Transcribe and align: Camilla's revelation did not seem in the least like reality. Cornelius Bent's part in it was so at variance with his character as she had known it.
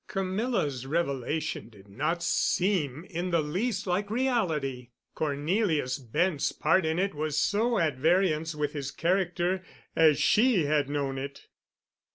Camilla's 0.07 0.87
revelation 0.87 1.69
did 1.69 1.87
not 1.87 2.23
seem 2.23 3.05
in 3.07 3.29
the 3.29 3.39
least 3.43 3.85
like 3.85 4.09
reality. 4.09 4.89
Cornelius 5.13 5.99
Bent's 5.99 6.51
part 6.51 6.87
in 6.87 6.97
it 6.97 7.13
was 7.13 7.37
so 7.37 7.77
at 7.77 7.97
variance 7.97 8.55
with 8.55 8.73
his 8.73 8.89
character 8.89 9.63
as 9.95 10.17
she 10.19 10.65
had 10.65 10.89
known 10.89 11.19
it. 11.19 11.41